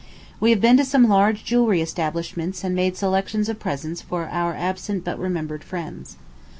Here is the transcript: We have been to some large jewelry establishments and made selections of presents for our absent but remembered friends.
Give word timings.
We 0.39 0.49
have 0.49 0.59
been 0.59 0.77
to 0.77 0.83
some 0.83 1.07
large 1.07 1.45
jewelry 1.45 1.79
establishments 1.79 2.63
and 2.63 2.73
made 2.73 2.97
selections 2.97 3.49
of 3.49 3.59
presents 3.59 4.01
for 4.01 4.27
our 4.31 4.55
absent 4.55 5.03
but 5.03 5.19
remembered 5.19 5.63
friends. 5.63 6.17